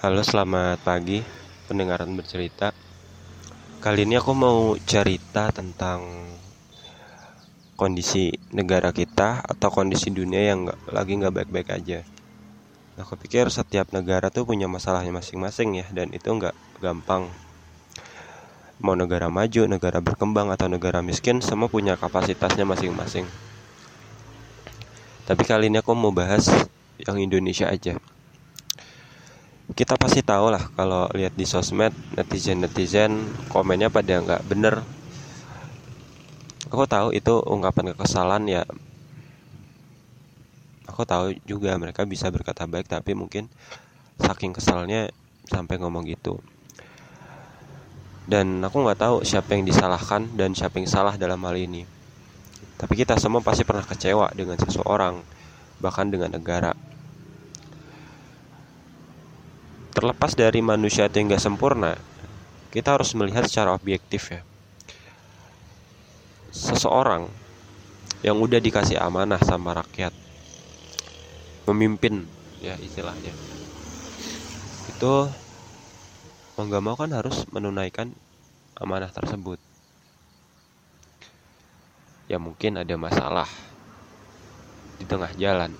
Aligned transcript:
Halo, 0.00 0.24
selamat 0.24 0.80
pagi 0.80 1.20
pendengaran 1.68 2.16
bercerita. 2.16 2.72
Kali 3.84 4.08
ini 4.08 4.16
aku 4.16 4.32
mau 4.32 4.72
cerita 4.80 5.52
tentang 5.52 6.00
kondisi 7.76 8.32
negara 8.48 8.96
kita 8.96 9.44
atau 9.44 9.68
kondisi 9.68 10.08
dunia 10.08 10.40
yang 10.40 10.64
nggak- 10.64 10.96
lagi 10.96 11.20
nggak 11.20 11.34
baik-baik 11.36 11.68
aja. 11.76 12.00
Aku 12.96 13.20
pikir 13.20 13.52
setiap 13.52 13.92
negara 13.92 14.32
tuh 14.32 14.48
punya 14.48 14.72
masalahnya 14.72 15.12
masing-masing 15.12 15.84
ya, 15.84 15.86
dan 15.92 16.08
itu 16.16 16.32
nggak 16.32 16.56
gampang. 16.80 17.28
Mau 18.80 18.96
negara 18.96 19.28
maju, 19.28 19.68
negara 19.68 20.00
berkembang, 20.00 20.48
atau 20.48 20.64
negara 20.72 21.04
miskin, 21.04 21.44
semua 21.44 21.68
punya 21.68 22.00
kapasitasnya 22.00 22.64
masing-masing. 22.64 23.28
Tapi 25.28 25.44
kali 25.44 25.68
ini 25.68 25.84
aku 25.84 25.92
mau 25.92 26.08
bahas 26.08 26.48
yang 26.96 27.20
Indonesia 27.20 27.68
aja 27.68 28.00
kita 29.80 29.96
pasti 29.96 30.20
tahu 30.20 30.52
lah 30.52 30.68
kalau 30.76 31.08
lihat 31.16 31.32
di 31.32 31.48
sosmed 31.48 31.96
netizen 32.12 32.60
netizen 32.60 33.24
komennya 33.48 33.88
pada 33.88 34.20
nggak 34.20 34.44
bener. 34.44 34.84
Aku 36.68 36.84
tahu 36.84 37.16
itu 37.16 37.40
ungkapan 37.48 37.96
kekesalan 37.96 38.44
ya. 38.44 38.68
Aku 40.84 41.08
tahu 41.08 41.32
juga 41.48 41.72
mereka 41.80 42.04
bisa 42.04 42.28
berkata 42.28 42.68
baik 42.68 42.92
tapi 42.92 43.16
mungkin 43.16 43.48
saking 44.20 44.52
kesalnya 44.52 45.08
sampai 45.48 45.80
ngomong 45.80 46.04
gitu. 46.12 46.44
Dan 48.28 48.60
aku 48.60 48.84
nggak 48.84 49.00
tahu 49.00 49.16
siapa 49.24 49.56
yang 49.56 49.64
disalahkan 49.64 50.28
dan 50.36 50.52
siapa 50.52 50.76
yang 50.76 50.92
salah 50.92 51.16
dalam 51.16 51.40
hal 51.40 51.56
ini. 51.56 51.88
Tapi 52.76 53.00
kita 53.00 53.16
semua 53.16 53.40
pasti 53.40 53.64
pernah 53.64 53.88
kecewa 53.88 54.28
dengan 54.36 54.60
seseorang 54.60 55.24
bahkan 55.80 56.12
dengan 56.12 56.36
negara 56.36 56.76
terlepas 60.00 60.32
dari 60.32 60.64
manusia 60.64 61.12
itu 61.12 61.20
yang 61.20 61.28
nggak 61.28 61.44
sempurna, 61.44 61.92
kita 62.72 62.96
harus 62.96 63.12
melihat 63.12 63.44
secara 63.44 63.76
objektif 63.76 64.32
ya. 64.32 64.40
Seseorang 66.48 67.28
yang 68.24 68.40
udah 68.40 68.64
dikasih 68.64 68.96
amanah 68.96 69.36
sama 69.44 69.76
rakyat, 69.76 70.16
memimpin 71.68 72.32
ya 72.64 72.80
istilahnya, 72.80 73.36
itu 74.88 75.12
mau 76.56 76.64
nggak 76.64 76.80
mau 76.80 76.96
kan 76.96 77.12
harus 77.12 77.44
menunaikan 77.52 78.16
amanah 78.80 79.12
tersebut. 79.12 79.60
Ya 82.24 82.40
mungkin 82.40 82.80
ada 82.80 82.96
masalah 82.96 83.52
di 84.96 85.04
tengah 85.04 85.36
jalan. 85.36 85.76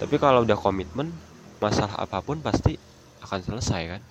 Tapi 0.00 0.16
kalau 0.16 0.48
udah 0.48 0.56
komitmen, 0.56 1.12
masalah 1.60 2.00
apa 2.00 2.24
pun 2.24 2.40
pasti 2.40 2.93
akan 3.24 3.40
selesai 3.40 3.82
kan? 3.96 4.02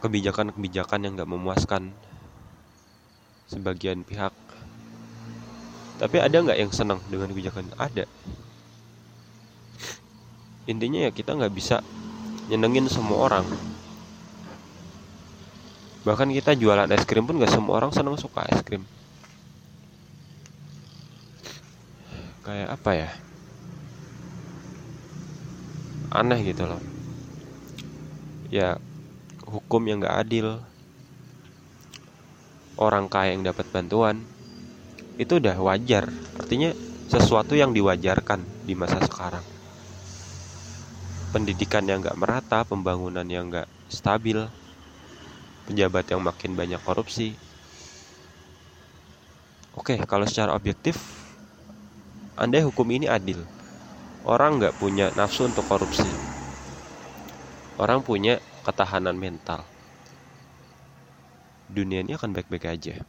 Kebijakan-kebijakan 0.00 1.04
yang 1.04 1.12
nggak 1.18 1.30
memuaskan 1.30 1.92
sebagian 3.50 4.02
pihak. 4.02 4.32
Tapi 5.98 6.16
ada 6.22 6.36
nggak 6.38 6.58
yang 6.58 6.72
senang 6.72 7.02
dengan 7.10 7.28
kebijakan? 7.34 7.74
Ada. 7.76 8.06
Intinya 10.68 11.08
ya 11.08 11.10
kita 11.10 11.34
nggak 11.34 11.52
bisa 11.52 11.82
nyenengin 12.48 12.86
semua 12.86 13.28
orang. 13.28 13.44
Bahkan 16.06 16.30
kita 16.32 16.54
jualan 16.54 16.88
es 16.94 17.04
krim 17.04 17.26
pun 17.26 17.36
nggak 17.36 17.52
semua 17.52 17.82
orang 17.82 17.90
senang 17.90 18.14
suka 18.16 18.46
es 18.48 18.62
krim. 18.62 18.86
Kayak 22.46 22.68
apa 22.80 22.90
ya 22.96 23.10
aneh 26.08 26.40
gitu 26.44 26.64
loh. 26.64 26.80
Ya 28.48 28.80
hukum 29.44 29.84
yang 29.88 30.00
gak 30.00 30.28
adil 30.28 30.60
orang 32.80 33.08
kaya 33.08 33.36
yang 33.36 33.44
dapat 33.44 33.68
bantuan 33.68 34.24
itu 35.20 35.36
udah 35.36 35.56
wajar. 35.60 36.08
Artinya 36.38 36.72
sesuatu 37.08 37.52
yang 37.58 37.76
diwajarkan 37.76 38.40
di 38.64 38.72
masa 38.72 39.00
sekarang. 39.04 39.44
Pendidikan 41.34 41.84
yang 41.84 42.00
gak 42.00 42.16
merata 42.16 42.64
pembangunan 42.64 43.26
yang 43.28 43.52
gak 43.52 43.68
stabil 43.92 44.48
pejabat 45.68 46.08
yang 46.08 46.24
makin 46.24 46.56
banyak 46.56 46.80
korupsi. 46.80 47.36
Oke 49.76 50.00
kalau 50.08 50.24
secara 50.24 50.56
objektif 50.56 50.96
andai 52.38 52.64
hukum 52.64 52.88
ini 52.88 53.04
adil 53.04 53.44
orang 54.28 54.60
nggak 54.60 54.76
punya 54.76 55.08
nafsu 55.16 55.48
untuk 55.48 55.64
korupsi. 55.64 56.04
Orang 57.80 58.04
punya 58.04 58.36
ketahanan 58.60 59.16
mental. 59.16 59.64
Dunia 61.72 62.04
ini 62.04 62.12
akan 62.12 62.36
baik-baik 62.36 62.68
aja. 62.68 63.00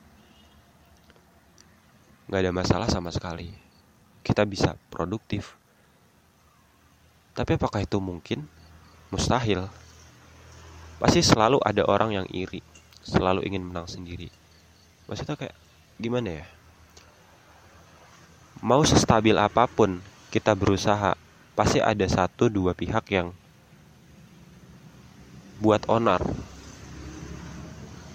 Nggak 2.31 2.39
ada 2.39 2.51
masalah 2.55 2.87
sama 2.87 3.11
sekali. 3.11 3.51
Kita 4.23 4.47
bisa 4.47 4.79
produktif. 4.87 5.59
Tapi 7.35 7.59
apakah 7.59 7.83
itu 7.83 7.99
mungkin? 7.99 8.47
Mustahil. 9.11 9.67
Pasti 11.03 11.19
selalu 11.19 11.59
ada 11.59 11.83
orang 11.83 12.15
yang 12.15 12.27
iri. 12.31 12.63
Selalu 13.03 13.43
ingin 13.43 13.67
menang 13.67 13.91
sendiri. 13.91 14.31
Maksudnya 15.09 15.35
kayak 15.35 15.55
gimana 15.99 16.43
ya? 16.43 16.45
Mau 18.59 18.83
sestabil 18.83 19.35
apa 19.39 19.65
pun 19.65 20.03
kita 20.29 20.53
berusaha. 20.53 21.17
Pasti 21.57 21.83
ada 21.83 22.07
satu 22.07 22.47
dua 22.47 22.71
pihak 22.71 23.03
yang 23.11 23.35
buat 25.59 25.83
onar. 25.91 26.23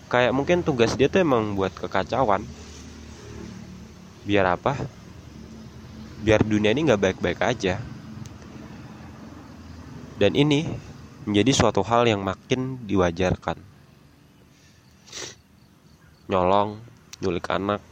Kayak 0.08 0.32
mungkin 0.32 0.64
tugas 0.64 0.96
dia 0.96 1.12
tuh 1.12 1.20
emang 1.20 1.52
buat 1.52 1.74
kekacauan. 1.76 2.46
Biar 4.24 4.56
apa? 4.56 4.80
Biar 6.24 6.40
dunia 6.40 6.72
ini 6.72 6.88
nggak 6.88 7.02
baik-baik 7.02 7.40
aja. 7.44 7.76
Dan 10.16 10.32
ini 10.32 10.64
menjadi 11.28 11.52
suatu 11.52 11.84
hal 11.84 12.08
yang 12.08 12.24
makin 12.24 12.80
diwajarkan. 12.88 13.60
Nyolong 16.32 16.80
nyulik 17.20 17.44
anak 17.52 17.84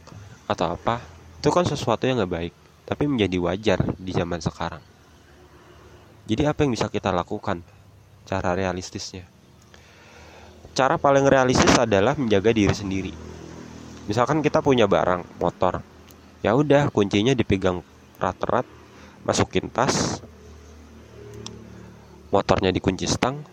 atau 0.49 0.73
apa 0.73 0.99
itu 1.39 1.49
kan 1.53 1.65
sesuatu 1.65 2.05
yang 2.05 2.19
nggak 2.19 2.33
baik 2.33 2.53
tapi 2.83 3.07
menjadi 3.07 3.37
wajar 3.39 3.79
di 3.95 4.11
zaman 4.11 4.43
sekarang. 4.43 4.83
Jadi 6.23 6.43
apa 6.47 6.63
yang 6.63 6.71
bisa 6.71 6.87
kita 6.87 7.11
lakukan? 7.11 7.63
Cara 8.23 8.55
realistisnya. 8.55 9.27
Cara 10.71 10.95
paling 10.95 11.27
realistis 11.27 11.75
adalah 11.75 12.15
menjaga 12.15 12.55
diri 12.55 12.71
sendiri. 12.71 13.13
Misalkan 14.07 14.43
kita 14.43 14.59
punya 14.59 14.87
barang 14.87 15.39
motor, 15.39 15.79
ya 16.43 16.55
udah 16.55 16.91
kuncinya 16.91 17.31
dipegang 17.35 17.83
erat-erat, 18.19 18.67
masukin 19.23 19.67
tas, 19.71 20.23
motornya 22.31 22.71
dikunci 22.71 23.07
stang. 23.07 23.43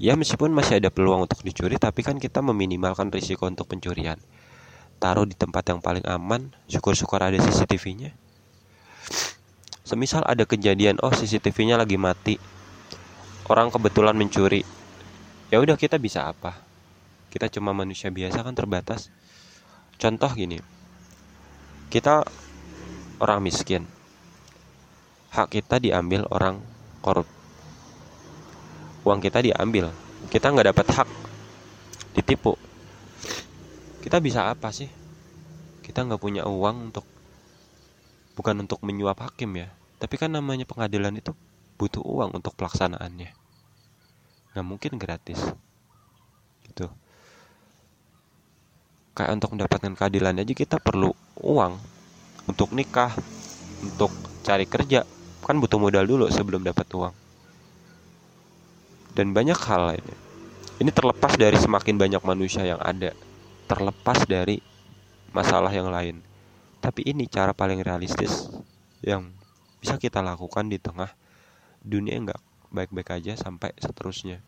Ya 0.00 0.16
meskipun 0.18 0.52
masih 0.52 0.80
ada 0.82 0.88
peluang 0.92 1.24
untuk 1.24 1.40
dicuri, 1.44 1.76
tapi 1.76 2.04
kan 2.04 2.20
kita 2.20 2.40
meminimalkan 2.40 3.12
risiko 3.12 3.48
untuk 3.48 3.68
pencurian. 3.68 4.20
Taruh 5.00 5.28
di 5.28 5.36
tempat 5.36 5.68
yang 5.68 5.80
paling 5.84 6.04
aman, 6.04 6.52
syukur-syukur 6.68 7.20
ada 7.20 7.36
CCTV-nya 7.36 8.23
Semisal 9.84 10.24
ada 10.24 10.48
kejadian, 10.48 10.96
oh 11.04 11.12
CCTV-nya 11.12 11.76
lagi 11.76 12.00
mati, 12.00 12.40
orang 13.52 13.68
kebetulan 13.68 14.16
mencuri, 14.16 14.64
ya 15.52 15.60
udah 15.60 15.76
kita 15.76 16.00
bisa 16.00 16.24
apa? 16.24 16.56
Kita 17.28 17.52
cuma 17.52 17.76
manusia 17.76 18.08
biasa 18.08 18.40
kan 18.40 18.56
terbatas. 18.56 19.12
Contoh 20.00 20.32
gini, 20.32 20.56
kita 21.92 22.24
orang 23.20 23.44
miskin, 23.44 23.84
hak 25.36 25.52
kita 25.52 25.76
diambil 25.76 26.24
orang 26.32 26.64
korup, 27.04 27.28
uang 29.04 29.20
kita 29.20 29.44
diambil, 29.44 29.92
kita 30.32 30.48
nggak 30.48 30.72
dapat 30.72 30.86
hak, 30.96 31.08
ditipu. 32.16 32.56
Kita 34.00 34.16
bisa 34.16 34.48
apa 34.48 34.72
sih? 34.72 34.88
Kita 35.84 36.08
nggak 36.08 36.20
punya 36.24 36.48
uang 36.48 36.88
untuk 36.88 37.04
bukan 38.34 38.66
untuk 38.66 38.82
menyuap 38.82 39.18
hakim 39.22 39.54
ya. 39.58 39.70
Tapi 39.98 40.14
kan 40.18 40.30
namanya 40.30 40.66
pengadilan 40.66 41.14
itu 41.14 41.32
butuh 41.78 42.02
uang 42.02 42.38
untuk 42.38 42.54
pelaksanaannya. 42.58 43.30
Nggak 44.54 44.66
mungkin 44.66 44.92
gratis. 44.98 45.40
Gitu. 46.66 46.90
Kayak 49.14 49.38
untuk 49.38 49.54
mendapatkan 49.54 49.94
keadilan 49.94 50.42
aja 50.42 50.54
kita 50.54 50.76
perlu 50.82 51.14
uang 51.38 51.78
untuk 52.50 52.74
nikah 52.74 53.14
untuk 53.82 54.10
cari 54.42 54.66
kerja. 54.66 55.06
Kan 55.46 55.62
butuh 55.62 55.78
modal 55.78 56.04
dulu 56.04 56.26
sebelum 56.30 56.66
dapat 56.66 56.86
uang. 56.90 57.14
Dan 59.14 59.30
banyak 59.30 59.58
hal 59.70 59.94
lainnya. 59.94 60.18
Ini 60.82 60.90
terlepas 60.90 61.38
dari 61.38 61.54
semakin 61.54 61.94
banyak 61.94 62.22
manusia 62.26 62.66
yang 62.66 62.82
ada. 62.82 63.14
Terlepas 63.70 64.26
dari 64.26 64.58
masalah 65.30 65.70
yang 65.70 65.86
lain 65.86 66.33
tapi 66.84 67.00
ini 67.08 67.24
cara 67.24 67.56
paling 67.56 67.80
realistis 67.80 68.52
yang 69.00 69.32
bisa 69.80 69.96
kita 69.96 70.20
lakukan 70.20 70.68
di 70.68 70.76
tengah 70.76 71.08
dunia 71.80 72.20
nggak 72.20 72.40
baik-baik 72.68 73.16
aja 73.16 73.40
sampai 73.40 73.72
seterusnya 73.80 74.44